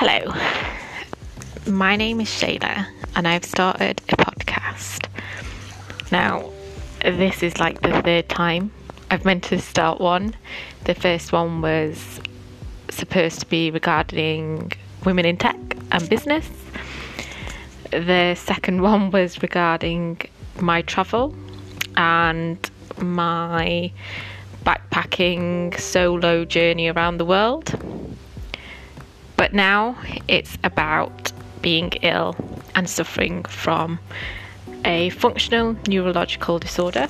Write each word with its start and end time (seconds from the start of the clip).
Hello, 0.00 0.32
my 1.66 1.96
name 1.96 2.20
is 2.20 2.28
Shayla, 2.28 2.86
and 3.16 3.26
I've 3.26 3.44
started 3.44 4.00
a 4.08 4.16
podcast. 4.16 5.08
Now, 6.12 6.52
this 7.00 7.42
is 7.42 7.58
like 7.58 7.80
the 7.80 8.00
third 8.02 8.28
time 8.28 8.70
I've 9.10 9.24
meant 9.24 9.42
to 9.50 9.58
start 9.58 10.00
one. 10.00 10.36
The 10.84 10.94
first 10.94 11.32
one 11.32 11.62
was 11.62 12.20
supposed 12.88 13.40
to 13.40 13.46
be 13.46 13.72
regarding 13.72 14.70
women 15.04 15.24
in 15.24 15.36
tech 15.36 15.56
and 15.90 16.08
business. 16.08 16.48
The 17.90 18.36
second 18.36 18.82
one 18.90 19.10
was 19.10 19.42
regarding 19.42 20.20
my 20.60 20.82
travel 20.82 21.34
and 21.96 22.56
my 22.98 23.90
backpacking 24.64 25.76
solo 25.80 26.44
journey 26.44 26.86
around 26.86 27.16
the 27.16 27.24
world. 27.24 27.74
But 29.38 29.54
now 29.54 29.96
it's 30.26 30.58
about 30.64 31.32
being 31.62 31.90
ill 32.02 32.34
and 32.74 32.90
suffering 32.90 33.44
from 33.44 34.00
a 34.84 35.10
functional 35.10 35.76
neurological 35.86 36.58
disorder 36.58 37.06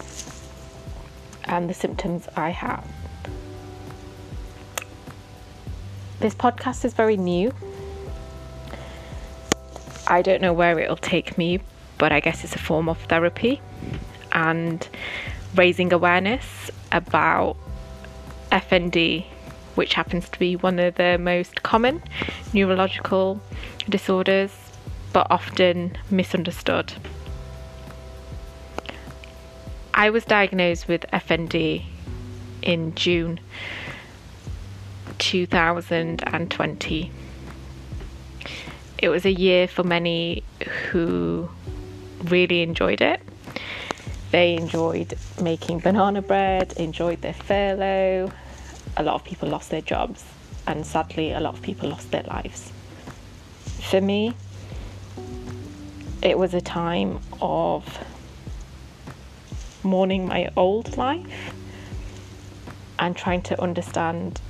and 1.45 1.70
the 1.70 1.74
symptoms 1.74 2.28
I 2.37 2.51
have. 2.51 2.87
This 6.20 6.34
podcast 6.34 6.84
is 6.84 6.92
very 6.92 7.16
new. 7.16 7.51
I 10.06 10.20
don't 10.20 10.42
know 10.42 10.52
where 10.52 10.79
it'll 10.79 10.96
take 10.96 11.38
me, 11.38 11.60
but 11.96 12.12
I 12.12 12.20
guess 12.20 12.45
it's 12.45 12.54
a 12.54 12.59
form 12.59 12.90
of 12.90 12.98
therapy 13.04 13.62
and 14.32 14.87
raising 15.54 15.95
awareness 15.95 16.70
about 16.92 17.56
FND 18.52 19.24
which 19.79 19.95
happens 19.95 20.29
to 20.29 20.37
be 20.40 20.57
one 20.57 20.80
of 20.80 20.96
the 20.96 21.16
most 21.18 21.62
common 21.62 22.02
neurological 22.52 23.40
disorders, 23.88 24.51
but 25.12 25.24
often 25.30 25.96
misunderstood. 26.10 26.93
I 29.95 30.10
was 30.10 30.24
diagnosed 30.24 30.88
with 30.88 31.02
FND 31.12 31.84
in 32.60 32.93
June 32.96 33.38
2020. 35.18 37.12
It 38.99 39.09
was 39.10 39.24
a 39.24 39.32
year 39.32 39.68
for 39.68 39.84
many 39.84 40.43
who 40.90 41.49
really 42.24 42.62
enjoyed 42.62 43.01
it. 43.01 43.21
They 44.32 44.56
enjoyed 44.56 45.16
making 45.40 45.79
banana 45.79 46.21
bread, 46.21 46.73
enjoyed 46.79 47.23
their 47.23 47.32
furlough, 47.32 48.32
a 48.99 49.02
lot 49.02 49.15
of 49.15 49.24
people 49.24 49.49
lost 49.49 49.71
their 49.71 49.80
jobs, 49.80 50.24
and 50.66 50.85
sadly, 50.85 51.32
a 51.32 51.41
lot 51.41 51.54
of 51.54 51.63
people 51.63 51.88
lost 51.88 52.10
their 52.10 52.24
lives. 52.24 52.73
For 53.90 54.01
me, 54.01 54.35
it 56.21 56.37
was 56.37 56.52
a 56.52 56.60
time 56.60 57.21
of 57.40 57.87
mourning 59.85 60.27
my 60.27 60.51
old 60.57 60.96
life 60.96 61.55
and 62.99 63.16
trying 63.16 63.40
to 63.43 63.63
understand 63.63 64.41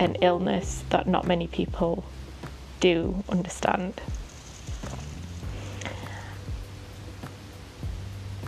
an 0.00 0.16
illness 0.16 0.82
that 0.90 1.06
not 1.06 1.24
many 1.24 1.46
people 1.46 2.04
do 2.80 3.22
understand. 3.28 4.00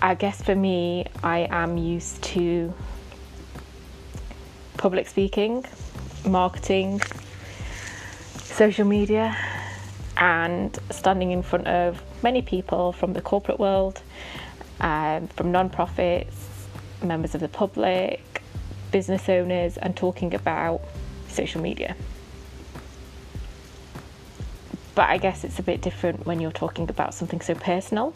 I 0.03 0.17
guess 0.17 0.43
for 0.43 0.57
me, 0.57 1.07
I 1.23 1.47
am 1.51 1.79
used 1.79 2.23
to 2.25 2.75
public 4.77 5.09
speaking, 5.09 5.65
marketing, 6.27 7.01
social 8.37 8.85
media, 8.85 9.37
and 10.17 10.79
standing 10.91 11.31
in 11.31 11.43
front 11.43 11.67
of 11.67 12.03
many 12.23 12.43
people 12.43 12.93
from 12.93 13.13
the 13.13 13.21
corporate 13.21 13.59
world, 13.59 14.01
um, 14.81 15.29
from 15.29 15.53
non-profits, 15.53 16.67
members 17.03 17.35
of 17.35 17.41
the 17.41 17.49
public, 17.49 18.43
business 18.91 19.29
owners, 19.29 19.77
and 19.77 19.97
talking 19.97 20.35
about 20.35 20.81
social 21.29 21.61
media. 21.61 21.97
But 24.95 25.11
I 25.11 25.19
guess 25.19 25.45
it's 25.45 25.59
a 25.59 25.63
bit 25.63 25.83
different 25.83 26.25
when 26.25 26.41
you're 26.41 26.51
talking 26.51 26.89
about 26.89 27.13
something 27.13 27.43
so 27.43 27.55
personal 27.55 28.15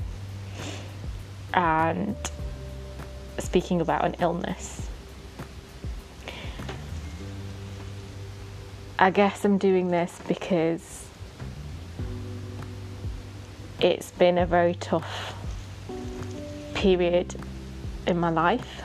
and 1.52 2.16
speaking 3.38 3.80
about 3.80 4.04
an 4.04 4.16
illness. 4.20 4.89
I 9.02 9.08
guess 9.08 9.46
I'm 9.46 9.56
doing 9.56 9.88
this 9.88 10.20
because 10.28 11.06
it's 13.80 14.10
been 14.10 14.36
a 14.36 14.44
very 14.44 14.74
tough 14.74 15.34
period 16.74 17.34
in 18.06 18.18
my 18.18 18.28
life. 18.28 18.82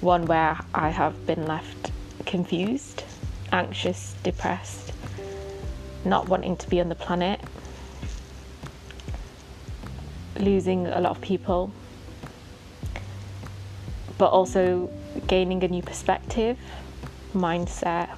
One 0.00 0.24
where 0.24 0.58
I 0.72 0.88
have 0.88 1.26
been 1.26 1.46
left 1.46 1.92
confused, 2.24 3.04
anxious, 3.52 4.14
depressed, 4.22 4.94
not 6.06 6.26
wanting 6.26 6.56
to 6.56 6.70
be 6.70 6.80
on 6.80 6.88
the 6.88 6.94
planet, 6.94 7.42
losing 10.38 10.86
a 10.86 10.98
lot 10.98 11.10
of 11.10 11.20
people, 11.20 11.72
but 14.16 14.28
also 14.30 14.88
gaining 15.26 15.62
a 15.62 15.68
new 15.68 15.82
perspective 15.82 16.56
mindset 17.34 18.08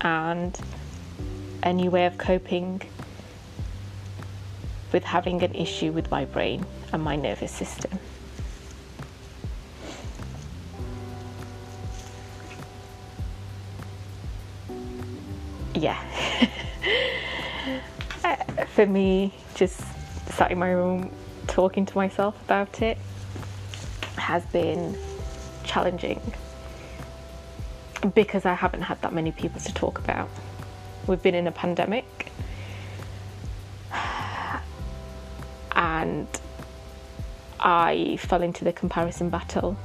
and 0.00 0.58
a 1.62 1.72
new 1.72 1.90
way 1.90 2.06
of 2.06 2.18
coping 2.18 2.82
with 4.92 5.04
having 5.04 5.42
an 5.42 5.54
issue 5.54 5.92
with 5.92 6.10
my 6.10 6.24
brain 6.24 6.64
and 6.92 7.02
my 7.02 7.16
nervous 7.16 7.52
system. 7.52 7.98
Yeah. 15.74 16.02
Uh, 18.22 18.36
for 18.66 18.84
me, 18.84 19.32
just 19.54 19.80
sat 20.34 20.50
in 20.50 20.58
my 20.58 20.70
room 20.70 21.10
talking 21.46 21.86
to 21.86 21.96
myself 21.96 22.38
about 22.44 22.82
it 22.82 22.98
has 24.16 24.44
been 24.46 24.96
challenging 25.64 26.20
because 28.14 28.46
I 28.46 28.54
haven't 28.54 28.82
had 28.82 29.00
that 29.02 29.12
many 29.12 29.32
people 29.32 29.60
to 29.60 29.74
talk 29.74 29.98
about. 29.98 30.28
We've 31.06 31.22
been 31.22 31.34
in 31.34 31.46
a 31.46 31.52
pandemic 31.52 32.30
and 35.72 36.28
I 37.58 38.16
fell 38.20 38.42
into 38.42 38.64
the 38.64 38.72
comparison 38.72 39.28
battle 39.28 39.76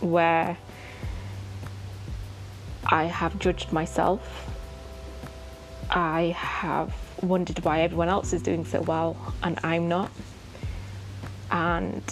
where 0.00 0.56
I 2.86 3.04
have 3.04 3.38
judged 3.38 3.72
myself. 3.72 4.50
I 5.90 6.34
have 6.38 6.92
wondered 7.22 7.64
why 7.64 7.80
everyone 7.82 8.08
else 8.08 8.32
is 8.32 8.42
doing 8.42 8.64
so 8.64 8.80
well 8.82 9.16
and 9.42 9.58
I'm 9.62 9.88
not. 9.88 10.10
And 11.50 12.02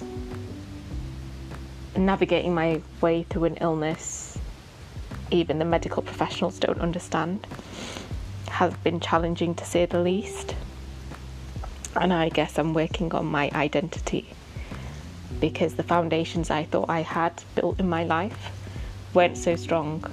navigating 1.97 2.54
my 2.54 2.80
way 3.00 3.22
through 3.24 3.44
an 3.44 3.56
illness 3.56 4.38
even 5.32 5.59
the 5.59 5.65
medical 5.65 6.03
professionals 6.03 6.59
don't 6.59 6.81
understand 6.81 7.47
has 8.48 8.75
been 8.78 9.00
challenging 9.00 9.54
to 9.54 9.65
say 9.65 9.87
the 9.87 9.98
least. 9.98 10.54
And 11.97 12.12
I 12.12 12.28
guess 12.28 12.59
I'm 12.59 12.75
working 12.75 13.12
on 13.15 13.26
my 13.26 13.50
identity 13.54 14.28
because 15.41 15.75
the 15.75 15.82
foundations 15.82 16.50
I 16.50 16.65
thought 16.65 16.88
I 16.88 17.01
had 17.01 17.42
built 17.54 17.80
in 17.80 17.89
my 17.89 18.04
life 18.04 18.51
weren't 19.15 19.36
so 19.39 19.56
strong 19.56 20.04